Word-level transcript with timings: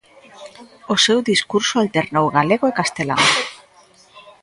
O 0.93 0.95
seu 1.05 1.19
discurso 1.31 1.73
alternou 1.77 2.25
galego 2.37 2.65
e 2.67 2.77
castelán. 2.79 3.23